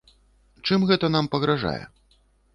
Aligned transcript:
Чым 0.69 0.87
гэта 0.93 1.11
нам 1.17 1.31
пагражае? 1.37 1.79